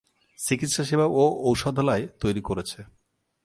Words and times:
চিকিৎসা 0.39 0.83
সেবা 0.83 1.05
ও 1.05 1.23
ঔষধালয় 1.43 2.07
তৈরি 2.19 2.41
করেছে। 2.41 2.79